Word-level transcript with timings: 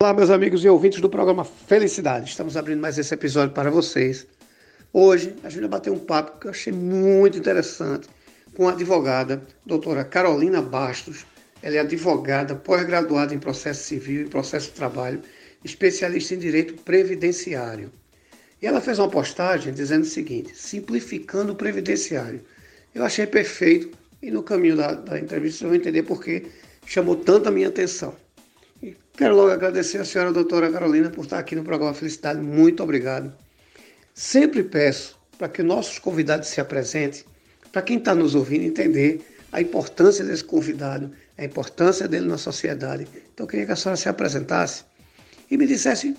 Olá, 0.00 0.14
meus 0.14 0.30
amigos 0.30 0.64
e 0.64 0.68
ouvintes 0.68 1.00
do 1.00 1.10
programa 1.10 1.44
Felicidade. 1.44 2.30
Estamos 2.30 2.56
abrindo 2.56 2.80
mais 2.80 2.96
esse 2.98 3.12
episódio 3.12 3.52
para 3.52 3.68
vocês. 3.68 4.28
Hoje, 4.92 5.34
a 5.42 5.50
gente 5.50 5.62
vai 5.62 5.70
bater 5.70 5.90
um 5.90 5.98
papo 5.98 6.38
que 6.38 6.46
eu 6.46 6.52
achei 6.52 6.72
muito 6.72 7.36
interessante 7.36 8.08
com 8.54 8.68
a 8.68 8.70
advogada, 8.70 9.42
doutora 9.66 10.04
Carolina 10.04 10.62
Bastos. 10.62 11.26
Ela 11.60 11.78
é 11.78 11.78
advogada, 11.80 12.54
pós-graduada 12.54 13.34
em 13.34 13.40
processo 13.40 13.82
civil 13.82 14.22
e 14.22 14.28
processo 14.28 14.68
de 14.68 14.74
trabalho, 14.74 15.20
especialista 15.64 16.32
em 16.32 16.38
direito 16.38 16.74
previdenciário. 16.84 17.90
E 18.62 18.68
ela 18.68 18.80
fez 18.80 19.00
uma 19.00 19.10
postagem 19.10 19.74
dizendo 19.74 20.04
o 20.04 20.06
seguinte: 20.06 20.56
simplificando 20.56 21.54
o 21.54 21.56
previdenciário. 21.56 22.40
Eu 22.94 23.04
achei 23.04 23.26
perfeito 23.26 23.98
e 24.22 24.30
no 24.30 24.44
caminho 24.44 24.76
da, 24.76 24.92
da 24.92 25.18
entrevista 25.18 25.64
eu 25.64 25.70
vou 25.70 25.76
entender 25.76 26.04
por 26.04 26.22
que 26.22 26.46
chamou 26.86 27.16
tanto 27.16 27.48
a 27.48 27.50
minha 27.50 27.66
atenção. 27.66 28.14
Quero 29.18 29.34
logo 29.34 29.50
agradecer 29.50 29.98
a 29.98 30.04
senhora 30.04 30.32
doutora 30.32 30.70
Carolina 30.70 31.10
por 31.10 31.24
estar 31.24 31.40
aqui 31.40 31.56
no 31.56 31.64
programa 31.64 31.92
Felicidade. 31.92 32.40
Muito 32.40 32.84
obrigado. 32.84 33.32
Sempre 34.14 34.62
peço 34.62 35.18
para 35.36 35.48
que 35.48 35.60
nossos 35.60 35.98
convidados 35.98 36.46
se 36.46 36.60
apresentem, 36.60 37.24
para 37.72 37.82
quem 37.82 37.98
está 37.98 38.14
nos 38.14 38.36
ouvindo 38.36 38.62
entender 38.62 39.20
a 39.50 39.60
importância 39.60 40.24
desse 40.24 40.44
convidado, 40.44 41.10
a 41.36 41.44
importância 41.44 42.06
dele 42.06 42.28
na 42.28 42.38
sociedade. 42.38 43.08
Então 43.34 43.42
eu 43.42 43.48
queria 43.48 43.66
que 43.66 43.72
a 43.72 43.76
senhora 43.76 43.96
se 43.96 44.08
apresentasse 44.08 44.84
e 45.50 45.56
me 45.56 45.66
dissesse 45.66 46.16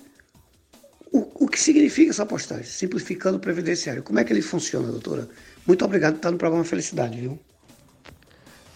o, 1.09 1.45
o 1.45 1.47
que 1.47 1.57
significa 1.57 2.11
essa 2.11 2.25
postagem, 2.25 2.65
simplificando 2.65 3.37
o 3.37 3.39
previdenciário. 3.39 4.03
Como 4.03 4.19
é 4.19 4.25
que 4.25 4.33
ele 4.33 4.41
funciona, 4.41 4.91
doutora? 4.91 5.25
Muito 5.65 5.85
obrigado 5.85 6.15
por 6.15 6.17
estar 6.17 6.31
no 6.31 6.37
programa 6.37 6.65
Felicidade, 6.65 7.17
viu? 7.17 7.39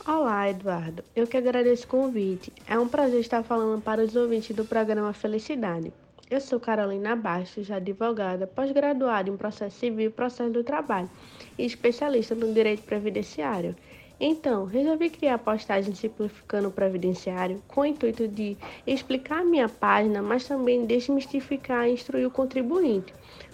Olá, 0.06 0.50
Eduardo. 0.50 1.02
Eu 1.16 1.26
que 1.26 1.38
agradeço 1.38 1.86
o 1.86 1.88
convite. 1.88 2.52
É 2.68 2.78
um 2.78 2.90
prazer 2.90 3.22
estar 3.22 3.42
falando 3.42 3.82
para 3.82 4.04
os 4.04 4.18
ouvintes 4.18 4.54
do 4.54 4.66
programa 4.66 5.14
Felicidade. 5.14 5.94
Eu 6.30 6.42
sou 6.42 6.60
Carolina 6.60 7.16
Bastos, 7.16 7.72
advogada, 7.72 8.46
pós-graduada 8.46 9.30
em 9.30 9.38
processo 9.38 9.80
civil 9.80 10.08
e 10.08 10.10
processo 10.10 10.52
do 10.52 10.62
trabalho 10.62 11.10
e 11.58 11.66
especialista 11.66 12.36
no 12.36 12.54
direito 12.54 12.84
previdenciário. 12.84 13.78
Então, 14.20 14.66
resolvi 14.66 15.10
criar 15.10 15.36
a 15.36 15.38
postagem 15.38 15.96
simplificando 15.96 16.68
o 16.68 16.72
previdenciário 16.72 17.64
com 17.70 17.82
o 17.82 17.86
intuito 17.86 18.28
de 18.28 18.58
explicar 18.86 19.40
a 19.40 19.46
minha 19.46 19.70
página, 19.70 20.22
mas 20.22 20.46
também 20.46 20.86
desmistificar 20.86 21.88
e 21.88 21.94
instruir 21.94 22.28
o 22.28 22.32
contribuinte, 22.32 23.14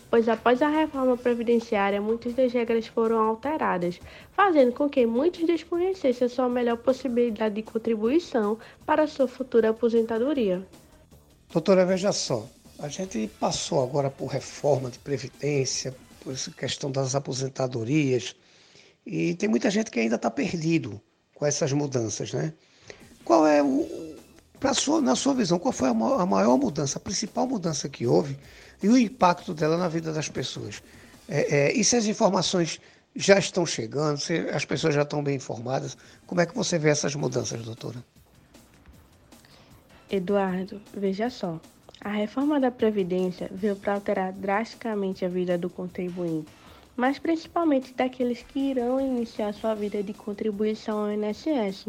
pois 0.09 0.27
após 0.27 0.61
a 0.61 0.67
reforma 0.69 1.15
previdenciária, 1.15 2.01
muitas 2.01 2.33
das 2.33 2.51
regras 2.51 2.87
foram 2.87 3.19
alteradas, 3.19 3.99
fazendo 4.33 4.73
com 4.73 4.89
que 4.89 5.05
muitos 5.05 5.45
desconhecessem 5.45 6.25
a 6.25 6.29
sua 6.29 6.49
melhor 6.49 6.77
possibilidade 6.77 7.55
de 7.55 7.63
contribuição 7.63 8.57
para 8.85 9.03
a 9.03 9.07
sua 9.07 9.27
futura 9.27 9.69
aposentadoria. 9.69 10.65
Doutora, 11.51 11.85
veja 11.85 12.11
só, 12.11 12.47
a 12.79 12.87
gente 12.87 13.29
passou 13.39 13.83
agora 13.83 14.09
por 14.09 14.27
reforma 14.27 14.89
de 14.89 14.99
previdência, 14.99 15.95
por 16.21 16.33
essa 16.33 16.51
questão 16.51 16.91
das 16.91 17.15
aposentadorias, 17.15 18.35
e 19.05 19.33
tem 19.35 19.49
muita 19.49 19.69
gente 19.69 19.89
que 19.89 19.99
ainda 19.99 20.15
está 20.15 20.29
perdido 20.29 21.01
com 21.33 21.45
essas 21.45 21.71
mudanças, 21.71 22.33
né? 22.33 22.53
Qual 23.23 23.45
é 23.45 23.61
o, 23.61 24.08
sua, 24.73 25.01
na 25.01 25.15
sua 25.15 25.33
visão, 25.33 25.57
qual 25.57 25.71
foi 25.71 25.89
a 25.89 25.93
maior 25.93 26.57
mudança, 26.57 26.97
a 26.97 27.01
principal 27.01 27.47
mudança 27.47 27.87
que 27.87 28.05
houve 28.05 28.37
e 28.81 28.89
o 28.89 28.97
impacto 28.97 29.53
dela 29.53 29.77
na 29.77 29.87
vida 29.87 30.11
das 30.11 30.29
pessoas. 30.29 30.81
É, 31.27 31.55
é, 31.55 31.73
e 31.73 31.83
se 31.83 31.95
as 31.95 32.05
informações 32.05 32.79
já 33.15 33.37
estão 33.37 33.65
chegando, 33.65 34.17
se 34.17 34.49
as 34.49 34.65
pessoas 34.65 34.95
já 34.95 35.03
estão 35.03 35.23
bem 35.23 35.35
informadas, 35.35 35.97
como 36.25 36.41
é 36.41 36.45
que 36.45 36.55
você 36.55 36.77
vê 36.77 36.89
essas 36.89 37.15
mudanças, 37.15 37.61
doutora? 37.63 38.03
Eduardo, 40.09 40.81
veja 40.93 41.29
só. 41.29 41.59
A 42.01 42.09
reforma 42.09 42.59
da 42.59 42.71
Previdência 42.71 43.49
veio 43.51 43.75
para 43.75 43.93
alterar 43.93 44.31
drasticamente 44.31 45.25
a 45.25 45.27
vida 45.27 45.57
do 45.57 45.69
contribuinte, 45.69 46.47
mas 46.95 47.19
principalmente 47.19 47.93
daqueles 47.93 48.41
que 48.41 48.71
irão 48.71 48.99
iniciar 48.99 49.53
sua 49.53 49.75
vida 49.75 50.01
de 50.01 50.13
contribuição 50.13 50.99
ao 50.99 51.11
INSS. 51.11 51.87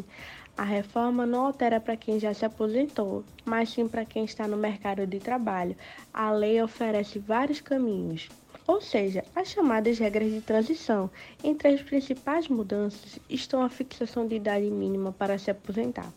A 0.60 0.64
reforma 0.64 1.24
não 1.24 1.46
altera 1.46 1.80
para 1.80 1.96
quem 1.96 2.20
já 2.20 2.34
se 2.34 2.44
aposentou, 2.44 3.24
mas 3.46 3.70
sim 3.70 3.88
para 3.88 4.04
quem 4.04 4.26
está 4.26 4.46
no 4.46 4.58
mercado 4.58 5.06
de 5.06 5.18
trabalho. 5.18 5.74
A 6.12 6.30
lei 6.30 6.60
oferece 6.60 7.18
vários 7.18 7.62
caminhos, 7.62 8.28
ou 8.66 8.78
seja, 8.78 9.24
as 9.34 9.48
chamadas 9.48 9.98
regras 9.98 10.30
de 10.30 10.42
transição. 10.42 11.10
Entre 11.42 11.68
as 11.68 11.80
principais 11.80 12.46
mudanças 12.46 13.18
estão 13.26 13.62
a 13.62 13.70
fixação 13.70 14.26
de 14.26 14.34
idade 14.34 14.70
mínima 14.70 15.12
para 15.12 15.38
se 15.38 15.50
aposentar. 15.50 16.12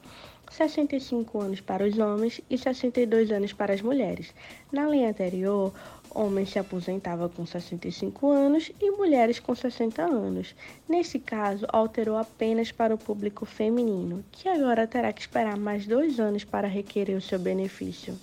65 0.53 1.41
anos 1.41 1.61
para 1.61 1.83
os 1.83 1.97
homens 1.97 2.39
e 2.47 2.57
62 2.57 3.31
anos 3.31 3.51
para 3.53 3.73
as 3.73 3.81
mulheres. 3.81 4.33
Na 4.71 4.87
lei 4.87 5.03
anterior, 5.03 5.73
homens 6.11 6.51
se 6.51 6.59
aposentavam 6.59 7.27
com 7.27 7.45
65 7.45 8.29
anos 8.29 8.71
e 8.79 8.91
mulheres 8.91 9.39
com 9.39 9.55
60 9.55 10.03
anos. 10.03 10.55
Nesse 10.87 11.17
caso, 11.19 11.65
alterou 11.69 12.17
apenas 12.17 12.71
para 12.71 12.93
o 12.93 12.97
público 12.97 13.45
feminino, 13.45 14.23
que 14.31 14.47
agora 14.47 14.85
terá 14.85 15.11
que 15.11 15.21
esperar 15.21 15.57
mais 15.57 15.87
dois 15.87 16.19
anos 16.19 16.43
para 16.43 16.67
requerer 16.67 17.17
o 17.17 17.21
seu 17.21 17.39
benefício. 17.39 18.15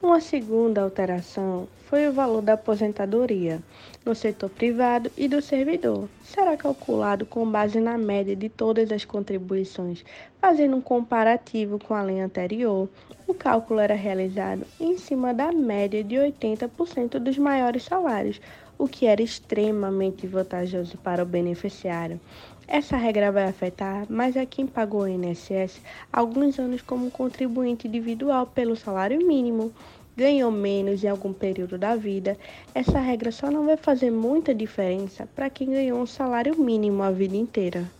Uma 0.00 0.20
segunda 0.20 0.80
alteração 0.80 1.66
foi 1.86 2.06
o 2.06 2.12
valor 2.12 2.40
da 2.40 2.52
aposentadoria 2.52 3.60
no 4.06 4.14
setor 4.14 4.48
privado 4.48 5.10
e 5.16 5.26
do 5.26 5.42
servidor. 5.42 6.08
Será 6.22 6.56
calculado 6.56 7.26
com 7.26 7.44
base 7.50 7.80
na 7.80 7.98
média 7.98 8.36
de 8.36 8.48
todas 8.48 8.92
as 8.92 9.04
contribuições, 9.04 10.04
fazendo 10.40 10.76
um 10.76 10.80
comparativo 10.80 11.80
com 11.80 11.94
a 11.94 12.02
lei 12.02 12.20
anterior. 12.20 12.88
O 13.26 13.34
cálculo 13.34 13.80
era 13.80 13.94
realizado 13.94 14.64
em 14.78 14.96
cima 14.96 15.34
da 15.34 15.50
média 15.50 16.04
de 16.04 16.14
80% 16.14 17.18
dos 17.18 17.36
maiores 17.36 17.82
salários, 17.82 18.40
o 18.78 18.86
que 18.86 19.06
era 19.06 19.20
extremamente 19.20 20.26
vantajoso 20.26 20.96
para 20.98 21.22
o 21.22 21.26
beneficiário. 21.26 22.20
Essa 22.66 22.96
regra 22.96 23.32
vai 23.32 23.44
afetar 23.44 24.10
mais 24.10 24.36
a 24.36 24.46
quem 24.46 24.66
pagou 24.66 25.02
o 25.02 25.08
INSS 25.08 25.80
alguns 26.12 26.58
anos 26.58 26.80
como 26.80 27.10
contribuinte 27.10 27.88
individual 27.88 28.46
pelo 28.46 28.76
salário 28.76 29.26
mínimo, 29.26 29.72
ganhou 30.16 30.50
menos 30.50 31.02
em 31.02 31.08
algum 31.08 31.32
período 31.32 31.76
da 31.76 31.96
vida. 31.96 32.36
Essa 32.74 33.00
regra 33.00 33.32
só 33.32 33.50
não 33.50 33.66
vai 33.66 33.76
fazer 33.76 34.10
muita 34.10 34.54
diferença 34.54 35.28
para 35.34 35.50
quem 35.50 35.70
ganhou 35.70 36.00
um 36.00 36.06
salário 36.06 36.56
mínimo 36.56 37.02
a 37.02 37.10
vida 37.10 37.36
inteira. 37.36 37.90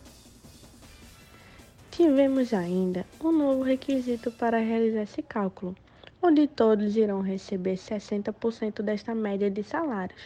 Tivemos 1.91 2.55
ainda 2.55 3.05
um 3.21 3.33
novo 3.33 3.63
requisito 3.63 4.31
para 4.31 4.59
realizar 4.59 5.03
esse 5.03 5.23
cálculo 5.23 5.75
onde 6.21 6.49
todos 6.49 6.97
irão 6.97 7.21
receber 7.21 7.77
60% 7.77 8.83
desta 8.83 9.15
média 9.15 9.51
de 9.51 9.63
salários, 9.63 10.21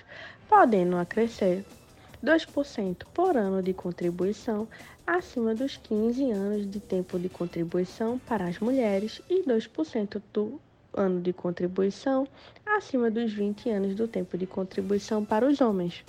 podendo 0.53 0.99
acrescer 0.99 1.65
2% 2.23 3.07
por 3.15 3.39
ano 3.39 3.63
de 3.63 3.73
contribuição 3.73 4.69
acima 5.07 5.55
dos 5.55 5.79
15 5.79 6.31
anos 6.31 6.71
de 6.71 6.79
tempo 6.79 7.19
de 7.19 7.31
contribuição 7.31 8.19
para 8.19 8.45
as 8.45 8.59
mulheres 8.59 9.23
e 9.31 9.43
2% 9.45 10.21
do 10.31 10.61
ano 10.93 11.23
de 11.23 11.33
contribuição 11.33 12.29
acima 12.67 13.11
dos 13.11 13.33
20 13.33 13.71
anos 13.71 13.95
do 13.95 14.07
tempo 14.07 14.37
de 14.37 14.47
contribuição 14.47 15.25
para 15.25 15.47
os 15.47 15.63
homens. 15.63 16.05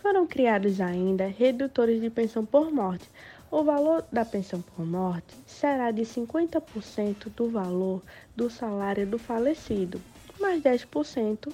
Foram 0.00 0.24
criados 0.24 0.80
ainda 0.80 1.26
redutores 1.26 2.00
de 2.00 2.10
pensão 2.10 2.46
por 2.46 2.70
morte, 2.72 3.10
o 3.50 3.64
valor 3.64 4.04
da 4.12 4.24
pensão 4.24 4.62
por 4.62 4.86
morte 4.86 5.34
será 5.48 5.90
de 5.90 6.02
50% 6.02 7.28
do 7.34 7.50
valor 7.50 8.02
do 8.36 8.48
salário 8.48 9.04
do 9.04 9.18
falecido, 9.18 10.00
mais 10.38 10.62
10% 10.62 11.52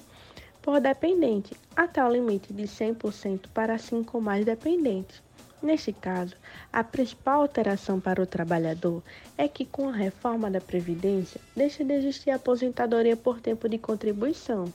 por 0.65 0.81
dependente, 0.81 1.55
até 1.75 2.03
o 2.03 2.11
limite 2.11 2.51
de 2.51 2.63
100% 2.63 3.49
para 3.53 3.77
cinco 3.77 4.19
mais 4.19 4.43
dependentes. 4.43 5.21
Neste 5.61 5.93
caso, 5.93 6.35
a 6.73 6.83
principal 6.83 7.41
alteração 7.41 7.99
para 7.99 8.19
o 8.19 8.25
trabalhador 8.25 9.03
é 9.37 9.47
que, 9.47 9.63
com 9.63 9.89
a 9.89 9.91
reforma 9.91 10.49
da 10.49 10.59
Previdência, 10.59 11.39
deixa 11.55 11.83
de 11.83 11.93
existir 11.93 12.31
a 12.31 12.37
aposentadoria 12.37 13.15
por 13.15 13.39
tempo 13.39 13.69
de 13.69 13.77
contribuição. 13.77 14.65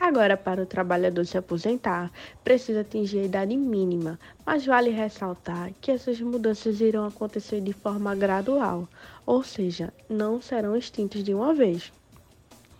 Agora, 0.00 0.38
para 0.38 0.62
o 0.62 0.66
trabalhador 0.66 1.26
se 1.26 1.36
aposentar, 1.36 2.10
precisa 2.42 2.80
atingir 2.80 3.18
a 3.18 3.24
idade 3.24 3.58
mínima, 3.58 4.18
mas 4.44 4.64
vale 4.64 4.88
ressaltar 4.88 5.70
que 5.82 5.90
essas 5.90 6.18
mudanças 6.18 6.80
irão 6.80 7.04
acontecer 7.04 7.60
de 7.60 7.74
forma 7.74 8.14
gradual, 8.14 8.88
ou 9.26 9.44
seja, 9.44 9.92
não 10.08 10.40
serão 10.40 10.74
extintas 10.74 11.22
de 11.22 11.34
uma 11.34 11.52
vez. 11.52 11.92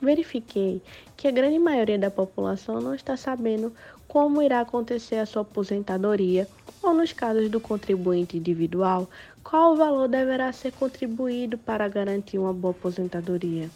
Verifiquei 0.01 0.83
que 1.17 1.27
a 1.27 1.31
grande 1.31 1.59
maioria 1.59 1.99
da 1.99 2.11
população 2.11 2.81
não 2.81 2.95
está 2.95 3.17
sabendo 3.17 3.73
como 4.07 4.43
irá 4.43 4.61
acontecer 4.61 5.17
a 5.17 5.27
sua 5.27 5.43
aposentadoria 5.43 6.47
ou, 6.83 6.93
nos 6.93 7.13
casos 7.13 7.49
do 7.49 7.59
contribuinte 7.59 8.37
individual, 8.37 9.09
qual 9.43 9.73
o 9.73 9.77
valor 9.77 10.07
deverá 10.07 10.53
ser 10.53 10.73
contribuído 10.73 11.57
para 11.57 11.89
garantir 11.89 12.39
uma 12.39 12.53
boa 12.53 12.73
aposentadoria. 12.73 13.71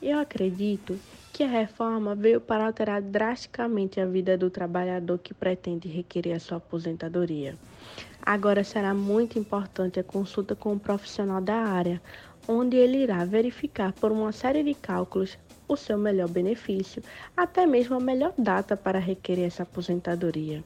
Eu 0.00 0.18
acredito 0.18 0.98
que 1.32 1.42
a 1.42 1.48
reforma 1.48 2.14
veio 2.14 2.40
para 2.40 2.66
alterar 2.66 3.00
drasticamente 3.00 3.98
a 3.98 4.04
vida 4.04 4.36
do 4.36 4.50
trabalhador 4.50 5.18
que 5.18 5.32
pretende 5.32 5.88
requerer 5.88 6.34
a 6.34 6.40
sua 6.40 6.58
aposentadoria. 6.58 7.56
Agora 8.20 8.62
será 8.62 8.92
muito 8.92 9.38
importante 9.38 9.98
a 9.98 10.04
consulta 10.04 10.54
com 10.54 10.72
um 10.74 10.78
profissional 10.78 11.40
da 11.40 11.56
área, 11.56 12.00
onde 12.46 12.76
ele 12.76 12.98
irá 12.98 13.24
verificar 13.24 13.92
por 13.92 14.12
uma 14.12 14.32
série 14.32 14.62
de 14.62 14.74
cálculos 14.74 15.38
o 15.72 15.76
seu 15.76 15.98
melhor 15.98 16.28
benefício, 16.28 17.02
até 17.36 17.66
mesmo 17.66 17.96
a 17.96 18.00
melhor 18.00 18.32
data 18.36 18.76
para 18.76 18.98
requerer 18.98 19.46
essa 19.46 19.62
aposentadoria. 19.62 20.62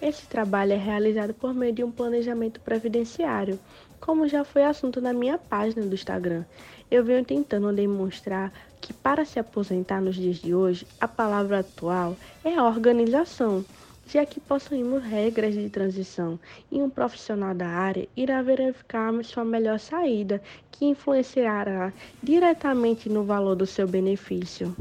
Esse 0.00 0.26
trabalho 0.26 0.72
é 0.72 0.76
realizado 0.76 1.32
por 1.32 1.54
meio 1.54 1.72
de 1.72 1.84
um 1.84 1.90
planejamento 1.90 2.60
previdenciário, 2.60 3.58
como 4.00 4.26
já 4.26 4.44
foi 4.44 4.64
assunto 4.64 5.00
na 5.00 5.12
minha 5.12 5.38
página 5.38 5.86
do 5.86 5.94
Instagram. 5.94 6.44
Eu 6.90 7.04
venho 7.04 7.24
tentando 7.24 7.72
demonstrar 7.72 8.52
que 8.80 8.92
para 8.92 9.24
se 9.24 9.38
aposentar 9.38 10.00
nos 10.00 10.16
dias 10.16 10.36
de 10.36 10.54
hoje, 10.54 10.86
a 11.00 11.06
palavra 11.06 11.60
atual 11.60 12.16
é 12.44 12.60
organização 12.60 13.64
já 14.06 14.26
que 14.26 14.40
possuímos 14.40 15.02
regras 15.02 15.54
de 15.54 15.68
transição 15.68 16.38
e 16.70 16.82
um 16.82 16.90
profissional 16.90 17.54
da 17.54 17.66
área 17.66 18.08
irá 18.16 18.42
verificar 18.42 19.12
sua 19.24 19.44
melhor 19.44 19.78
saída, 19.78 20.42
que 20.70 20.86
influenciará 20.86 21.92
diretamente 22.22 23.08
no 23.08 23.24
valor 23.24 23.54
do 23.54 23.66
seu 23.66 23.86
benefício. 23.86 24.74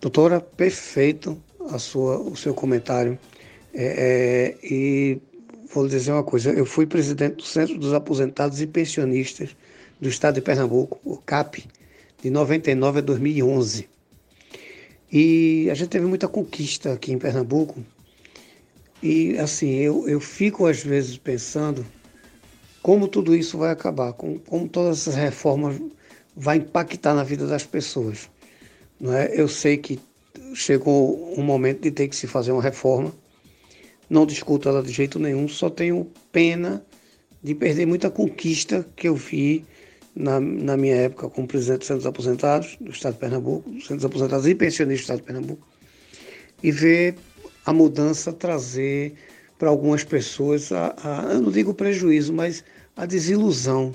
Doutora, 0.00 0.40
perfeito 0.40 1.36
a 1.70 1.78
sua, 1.78 2.18
o 2.18 2.36
seu 2.36 2.54
comentário. 2.54 3.18
É, 3.74 4.54
é, 4.62 4.66
e 4.66 5.20
vou 5.72 5.84
lhe 5.84 5.90
dizer 5.90 6.12
uma 6.12 6.22
coisa: 6.22 6.50
eu 6.50 6.64
fui 6.64 6.86
presidente 6.86 7.36
do 7.36 7.42
Centro 7.42 7.78
dos 7.78 7.92
Aposentados 7.92 8.60
e 8.60 8.66
Pensionistas 8.66 9.56
do 10.00 10.08
Estado 10.08 10.36
de 10.36 10.40
Pernambuco, 10.42 10.98
o 11.04 11.16
CAP, 11.16 11.66
de 12.22 12.30
99 12.30 12.98
a 12.98 13.02
2011. 13.02 13.88
E 15.10 15.68
a 15.70 15.74
gente 15.74 15.88
teve 15.88 16.06
muita 16.06 16.28
conquista 16.28 16.92
aqui 16.92 17.12
em 17.12 17.18
Pernambuco. 17.18 17.84
E 19.02 19.38
assim, 19.38 19.74
eu, 19.74 20.08
eu 20.08 20.20
fico 20.20 20.66
às 20.66 20.82
vezes 20.82 21.16
pensando 21.16 21.86
como 22.82 23.08
tudo 23.08 23.34
isso 23.34 23.58
vai 23.58 23.70
acabar, 23.70 24.12
como, 24.12 24.38
como 24.40 24.68
todas 24.68 25.00
essas 25.00 25.14
reformas 25.14 25.80
vai 26.36 26.58
impactar 26.58 27.14
na 27.14 27.22
vida 27.22 27.46
das 27.46 27.64
pessoas. 27.64 28.30
Não 29.00 29.12
é? 29.12 29.30
Eu 29.34 29.48
sei 29.48 29.76
que 29.76 29.98
chegou 30.54 31.34
um 31.38 31.42
momento 31.42 31.82
de 31.82 31.90
ter 31.90 32.08
que 32.08 32.16
se 32.16 32.26
fazer 32.26 32.52
uma 32.52 32.62
reforma. 32.62 33.12
Não 34.08 34.24
discuto 34.24 34.68
ela 34.68 34.82
de 34.82 34.92
jeito 34.92 35.18
nenhum, 35.18 35.48
só 35.48 35.68
tenho 35.68 36.10
pena 36.30 36.84
de 37.42 37.54
perder 37.54 37.86
muita 37.86 38.10
conquista 38.10 38.86
que 38.96 39.08
eu 39.08 39.14
vi 39.14 39.64
na, 40.16 40.40
na 40.40 40.76
minha 40.78 40.96
época 40.96 41.28
como 41.28 41.46
presidente 41.46 41.92
dos 41.92 42.06
Aposentados 42.06 42.78
do 42.80 42.90
Estado 42.90 43.12
de 43.12 43.20
Pernambuco, 43.20 43.70
do 43.70 43.80
Centro 43.80 43.96
dos 43.96 44.04
Aposentados 44.06 44.46
e 44.46 44.54
Pensionistas 44.54 44.98
do 44.98 45.02
Estado 45.02 45.18
de 45.18 45.24
Pernambuco, 45.24 45.68
e 46.62 46.72
ver 46.72 47.16
a 47.66 47.72
mudança 47.72 48.32
trazer 48.32 49.14
para 49.58 49.68
algumas 49.68 50.04
pessoas, 50.04 50.72
a, 50.72 50.94
a, 51.04 51.34
eu 51.34 51.42
não 51.42 51.50
digo 51.50 51.74
prejuízo, 51.74 52.32
mas 52.32 52.64
a 52.96 53.04
desilusão. 53.04 53.94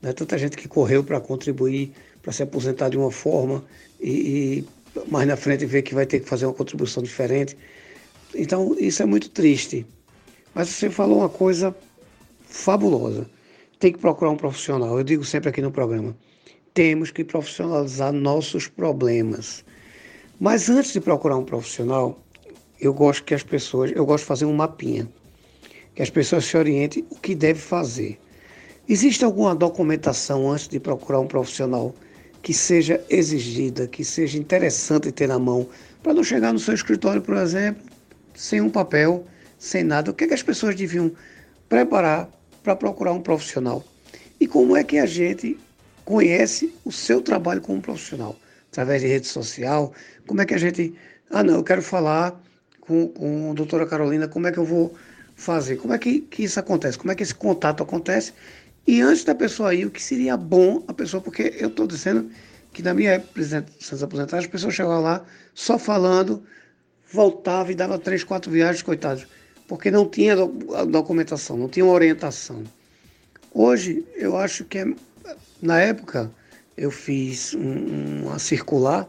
Né? 0.00 0.12
Tanta 0.12 0.38
gente 0.38 0.56
que 0.56 0.66
correu 0.66 1.04
para 1.04 1.20
contribuir, 1.20 1.92
para 2.22 2.32
se 2.32 2.42
aposentar 2.42 2.88
de 2.88 2.96
uma 2.96 3.10
forma 3.10 3.62
e, 4.00 4.64
e 4.64 5.00
mais 5.10 5.28
na 5.28 5.36
frente 5.36 5.66
ver 5.66 5.82
que 5.82 5.94
vai 5.94 6.06
ter 6.06 6.20
que 6.20 6.28
fazer 6.28 6.46
uma 6.46 6.54
contribuição 6.54 7.02
diferente. 7.02 7.56
Então, 8.34 8.74
isso 8.78 9.02
é 9.02 9.06
muito 9.06 9.28
triste. 9.28 9.86
Mas 10.54 10.68
você 10.68 10.88
falou 10.88 11.18
uma 11.18 11.28
coisa 11.28 11.74
fabulosa 12.42 13.26
tem 13.78 13.92
que 13.92 13.98
procurar 13.98 14.30
um 14.30 14.36
profissional. 14.36 14.98
Eu 14.98 15.04
digo 15.04 15.24
sempre 15.24 15.48
aqui 15.48 15.62
no 15.62 15.70
programa: 15.70 16.16
temos 16.74 17.10
que 17.10 17.24
profissionalizar 17.24 18.12
nossos 18.12 18.66
problemas. 18.68 19.64
Mas 20.40 20.68
antes 20.68 20.92
de 20.92 21.00
procurar 21.00 21.36
um 21.36 21.44
profissional, 21.44 22.20
eu 22.80 22.94
gosto 22.94 23.24
que 23.24 23.34
as 23.34 23.42
pessoas, 23.42 23.90
eu 23.92 24.06
gosto 24.06 24.22
de 24.22 24.28
fazer 24.28 24.44
um 24.44 24.54
mapinha, 24.54 25.08
que 25.94 26.02
as 26.02 26.10
pessoas 26.10 26.44
se 26.44 26.56
orientem 26.56 27.04
o 27.10 27.16
que 27.16 27.34
deve 27.34 27.58
fazer. 27.58 28.18
Existe 28.88 29.24
alguma 29.24 29.54
documentação 29.54 30.50
antes 30.50 30.68
de 30.68 30.78
procurar 30.78 31.18
um 31.20 31.26
profissional 31.26 31.94
que 32.40 32.54
seja 32.54 33.04
exigida, 33.10 33.88
que 33.88 34.04
seja 34.04 34.38
interessante 34.38 35.10
ter 35.10 35.26
na 35.26 35.38
mão, 35.38 35.68
para 36.02 36.14
não 36.14 36.22
chegar 36.22 36.52
no 36.52 36.58
seu 36.58 36.72
escritório, 36.72 37.20
por 37.20 37.36
exemplo, 37.36 37.82
sem 38.34 38.60
um 38.60 38.70
papel, 38.70 39.24
sem 39.58 39.82
nada? 39.82 40.12
O 40.12 40.14
que, 40.14 40.24
é 40.24 40.28
que 40.28 40.34
as 40.34 40.42
pessoas 40.42 40.76
deviam 40.76 41.10
preparar 41.68 42.30
para 42.68 42.76
procurar 42.76 43.12
um 43.12 43.22
profissional. 43.22 43.82
E 44.38 44.46
como 44.46 44.76
é 44.76 44.84
que 44.84 44.98
a 44.98 45.06
gente 45.06 45.58
conhece 46.04 46.74
o 46.84 46.92
seu 46.92 47.22
trabalho 47.22 47.62
como 47.62 47.80
profissional? 47.80 48.36
Através 48.70 49.00
de 49.00 49.08
rede 49.08 49.26
social? 49.26 49.94
Como 50.26 50.42
é 50.42 50.44
que 50.44 50.52
a 50.52 50.58
gente. 50.58 50.94
Ah, 51.30 51.42
não, 51.42 51.54
eu 51.54 51.64
quero 51.64 51.80
falar 51.80 52.38
com, 52.78 53.08
com 53.08 53.52
a 53.52 53.54
doutora 53.54 53.86
Carolina, 53.86 54.28
como 54.28 54.46
é 54.46 54.52
que 54.52 54.58
eu 54.58 54.66
vou 54.66 54.94
fazer? 55.34 55.76
Como 55.76 55.94
é 55.94 55.98
que, 55.98 56.20
que 56.20 56.42
isso 56.42 56.60
acontece? 56.60 56.98
Como 56.98 57.10
é 57.10 57.14
que 57.14 57.22
esse 57.22 57.34
contato 57.34 57.82
acontece? 57.82 58.34
E 58.86 59.00
antes 59.00 59.24
da 59.24 59.34
pessoa 59.34 59.74
ir, 59.74 59.86
o 59.86 59.90
que 59.90 60.02
seria 60.02 60.36
bom 60.36 60.84
a 60.86 60.92
pessoa, 60.92 61.22
porque 61.22 61.54
eu 61.58 61.68
estou 61.68 61.86
dizendo 61.86 62.30
que 62.70 62.82
na 62.82 62.92
minha 62.92 63.12
época, 63.12 63.32
presidente 63.32 63.72
aposentados, 64.02 64.44
a 64.44 64.48
pessoa 64.48 64.70
chegava 64.70 64.98
lá 64.98 65.24
só 65.54 65.78
falando, 65.78 66.42
voltava 67.10 67.72
e 67.72 67.74
dava 67.74 67.98
três, 67.98 68.22
quatro 68.22 68.50
viagens, 68.50 68.82
coitados 68.82 69.26
porque 69.68 69.90
não 69.90 70.08
tinha 70.08 70.34
documentação, 70.34 71.56
não 71.56 71.68
tinha 71.68 71.84
orientação. 71.84 72.64
Hoje, 73.52 74.04
eu 74.16 74.36
acho 74.36 74.64
que, 74.64 74.78
é, 74.78 74.86
na 75.60 75.78
época, 75.78 76.30
eu 76.76 76.90
fiz 76.90 77.54
um, 77.54 78.24
uma 78.24 78.38
circular, 78.38 79.06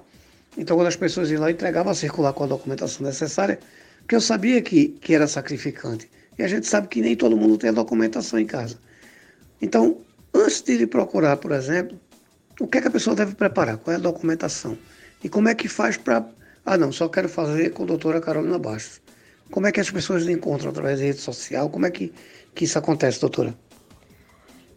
então 0.58 0.76
quando 0.76 0.88
as 0.88 0.98
pessoas 0.98 1.32
iam 1.32 1.42
lá, 1.42 1.50
entregavam 1.50 1.92
a 1.92 1.96
circular 1.96 2.34
com 2.34 2.44
a 2.44 2.48
documentação 2.48 3.06
necessária, 3.06 3.58
porque 4.00 4.16
eu 4.16 4.22
sabia 4.22 4.62
que, 4.62 4.90
que 4.90 5.16
era 5.16 5.28
sacrificante. 5.28 6.10
E 6.38 6.44
a 6.44 6.48
gente 6.48 6.68
sabe 6.68 6.88
que 6.90 7.02
nem 7.02 7.16
todo 7.16 7.38
mundo 7.38 7.58
tem 7.58 7.70
a 7.70 7.74
documentação 7.74 8.38
em 8.38 8.46
casa. 8.46 8.78
Então, 9.62 9.98
antes 10.34 10.62
de 10.62 10.74
ele 10.74 10.88
procurar, 10.88 11.38
por 11.38 11.52
exemplo, 11.52 12.00
o 12.60 12.68
que, 12.68 12.80
é 12.80 12.82
que 12.82 12.88
a 12.88 12.92
pessoa 12.92 13.16
deve 13.16 13.36
preparar? 13.36 13.78
Qual 13.78 13.94
é 13.94 13.98
a 13.98 14.02
documentação? 14.02 14.78
E 15.24 15.30
como 15.30 15.48
é 15.48 15.56
que 15.56 15.68
faz 15.68 15.96
para. 15.96 16.26
Ah, 16.66 16.78
não, 16.78 16.92
só 16.92 17.08
quero 17.08 17.30
fazer 17.30 17.72
com 17.72 17.84
a 17.84 17.86
doutora 17.86 18.22
Carolina 18.22 18.58
Bastos. 18.58 19.02
Como 19.52 19.66
é 19.66 19.72
que 19.72 19.80
as 19.80 19.90
pessoas 19.90 20.24
lhe 20.24 20.34
encontram 20.34 20.70
através 20.70 21.00
da 21.00 21.06
rede 21.06 21.20
social? 21.20 21.70
Como 21.70 21.86
é 21.86 21.92
que, 21.92 22.14
que 22.54 22.66
isso 22.66 22.78
acontece, 22.78 23.20
doutora? 23.20 23.56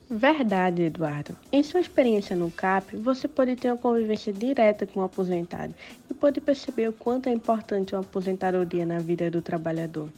Verdade, 0.08 0.82
Eduardo. 0.82 1.36
Em 1.50 1.62
sua 1.62 1.80
experiência 1.80 2.36
no 2.36 2.50
CAP, 2.50 2.96
você 2.96 3.26
pode 3.26 3.56
ter 3.56 3.68
uma 3.68 3.78
convivência 3.78 4.32
direta 4.32 4.86
com 4.86 5.00
o 5.00 5.04
aposentado 5.04 5.74
e 6.10 6.14
pode 6.14 6.40
perceber 6.40 6.88
o 6.88 6.92
quanto 6.92 7.28
é 7.28 7.32
importante 7.32 7.94
uma 7.94 8.02
aposentadoria 8.02 8.84
na 8.84 8.98
vida 8.98 9.30
do 9.30 9.40
trabalhador. 9.40 10.08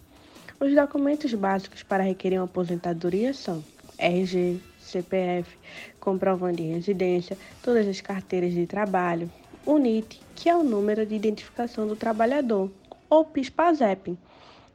Os 0.59 0.75
documentos 0.75 1.33
básicos 1.35 1.83
para 1.83 2.03
requerer 2.03 2.39
uma 2.39 2.47
aposentadoria 2.47 3.33
são 3.35 3.63
RG, 3.99 4.61
CPF, 4.81 5.57
comprovante 6.01 6.63
de 6.63 6.71
residência, 6.71 7.37
todas 7.63 7.87
as 7.87 8.01
carteiras 8.01 8.53
de 8.53 8.67
trabalho, 8.67 9.31
o 9.67 9.79
NIT, 9.79 10.21
que 10.35 10.49
é 10.49 10.57
o 10.57 10.63
número 10.63 11.07
de 11.07 11.15
identificação 11.15 11.87
do 11.87 11.97
trabalhador, 11.97 12.71
ou 13.09 13.25
PIS-PASEP, 13.25 14.17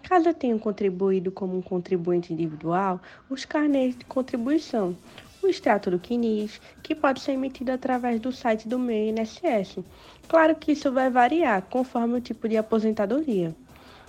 Caso 0.04 0.34
tenham 0.34 0.58
contribuído 0.58 1.32
como 1.32 1.58
um 1.58 1.62
contribuinte 1.62 2.34
individual, 2.34 3.00
os 3.30 3.46
carnês 3.46 3.96
de 3.96 4.06
contribuição, 4.06 4.96
o 5.44 5.48
extrato 5.48 5.92
do 5.92 6.00
CNIS, 6.00 6.60
que 6.82 6.96
pode 6.96 7.22
ser 7.22 7.34
emitido 7.34 7.72
através 7.72 8.20
do 8.20 8.32
site 8.32 8.68
do 8.68 8.80
meu 8.80 9.10
INSS. 9.10 9.80
Claro 10.28 10.56
que 10.56 10.72
isso 10.72 10.92
vai 10.92 11.10
variar 11.10 11.62
conforme 11.64 12.18
o 12.18 12.22
tipo 12.22 12.50
de 12.50 12.58
aposentadoria. 12.58 13.56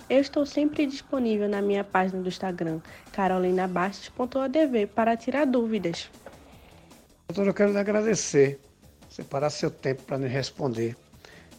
Eu 0.09 0.19
estou 0.19 0.45
sempre 0.45 0.85
disponível 0.85 1.47
na 1.47 1.61
minha 1.61 1.83
página 1.83 2.21
do 2.21 2.27
Instagram, 2.27 2.81
carolinabastos.adv, 3.13 4.87
para 4.93 5.15
tirar 5.15 5.45
dúvidas. 5.45 6.09
Doutor, 7.29 7.47
eu 7.47 7.53
quero 7.53 7.71
lhe 7.71 7.77
agradecer. 7.77 8.59
Separar 9.09 9.49
seu 9.49 9.69
tempo 9.69 10.03
para 10.03 10.17
me 10.17 10.27
responder. 10.27 10.95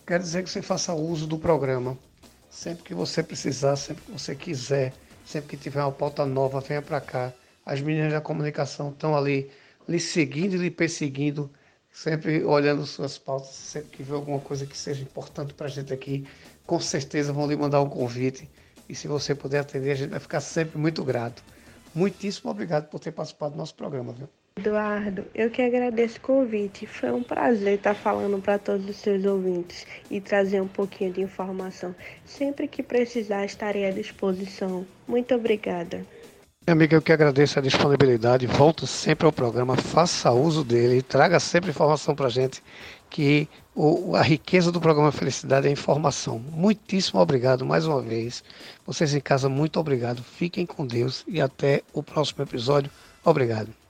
Quero 0.06 0.22
dizer 0.22 0.42
que 0.42 0.50
você 0.50 0.60
faça 0.60 0.92
uso 0.94 1.26
do 1.26 1.38
programa 1.38 1.96
Sempre 2.52 2.84
que 2.84 2.94
você 2.94 3.22
precisar, 3.22 3.76
sempre 3.76 4.04
que 4.04 4.12
você 4.12 4.36
quiser, 4.36 4.92
sempre 5.24 5.48
que 5.48 5.56
tiver 5.56 5.80
uma 5.82 5.90
pauta 5.90 6.26
nova, 6.26 6.60
venha 6.60 6.82
para 6.82 7.00
cá. 7.00 7.32
As 7.64 7.80
meninas 7.80 8.12
da 8.12 8.20
comunicação 8.20 8.90
estão 8.90 9.16
ali 9.16 9.50
lhe 9.88 9.98
seguindo 9.98 10.56
e 10.56 10.58
lhe 10.58 10.70
perseguindo, 10.70 11.50
sempre 11.90 12.44
olhando 12.44 12.84
suas 12.84 13.16
pautas, 13.16 13.54
sempre 13.54 13.96
que 13.96 14.02
vê 14.02 14.12
alguma 14.12 14.38
coisa 14.38 14.66
que 14.66 14.76
seja 14.76 15.02
importante 15.02 15.54
para 15.54 15.66
a 15.66 15.70
gente 15.70 15.94
aqui, 15.94 16.28
com 16.66 16.78
certeza 16.78 17.32
vão 17.32 17.48
lhe 17.48 17.56
mandar 17.56 17.80
um 17.80 17.88
convite. 17.88 18.48
E 18.86 18.94
se 18.94 19.08
você 19.08 19.34
puder 19.34 19.60
atender, 19.60 19.90
a 19.90 19.94
gente 19.94 20.10
vai 20.10 20.20
ficar 20.20 20.42
sempre 20.42 20.78
muito 20.78 21.02
grato. 21.02 21.42
Muitíssimo 21.94 22.50
obrigado 22.50 22.86
por 22.90 23.00
ter 23.00 23.12
participado 23.12 23.52
do 23.52 23.58
nosso 23.58 23.74
programa, 23.74 24.12
viu? 24.12 24.28
Eduardo, 24.56 25.24
eu 25.34 25.50
que 25.50 25.62
agradeço 25.62 26.18
o 26.18 26.20
convite. 26.20 26.86
Foi 26.86 27.10
um 27.10 27.22
prazer 27.22 27.74
estar 27.74 27.94
falando 27.94 28.40
para 28.40 28.58
todos 28.58 28.88
os 28.88 28.96
seus 28.96 29.24
ouvintes 29.24 29.86
e 30.10 30.20
trazer 30.20 30.60
um 30.60 30.68
pouquinho 30.68 31.12
de 31.12 31.22
informação. 31.22 31.94
Sempre 32.24 32.68
que 32.68 32.82
precisar, 32.82 33.44
estarei 33.44 33.86
à 33.86 33.90
disposição. 33.90 34.86
Muito 35.08 35.34
obrigada. 35.34 36.04
Minha 36.64 36.74
amiga, 36.74 36.94
eu 36.94 37.02
que 37.02 37.12
agradeço 37.12 37.58
a 37.58 37.62
disponibilidade. 37.62 38.46
Volto 38.46 38.86
sempre 38.86 39.26
ao 39.26 39.32
programa, 39.32 39.76
faça 39.76 40.30
uso 40.30 40.62
dele 40.62 40.98
e 40.98 41.02
traga 41.02 41.40
sempre 41.40 41.70
informação 41.70 42.14
para 42.14 42.26
a 42.26 42.30
gente, 42.30 42.62
que 43.10 43.48
o, 43.74 44.14
a 44.14 44.22
riqueza 44.22 44.70
do 44.70 44.80
programa 44.80 45.10
Felicidade 45.10 45.66
é 45.66 45.70
informação. 45.72 46.38
Muitíssimo 46.38 47.20
obrigado 47.20 47.66
mais 47.66 47.84
uma 47.84 48.00
vez. 48.00 48.44
Vocês 48.86 49.12
em 49.12 49.20
casa, 49.20 49.48
muito 49.48 49.80
obrigado. 49.80 50.22
Fiquem 50.22 50.64
com 50.64 50.86
Deus 50.86 51.24
e 51.26 51.40
até 51.40 51.82
o 51.92 52.00
próximo 52.00 52.44
episódio. 52.44 52.92
Obrigado. 53.24 53.81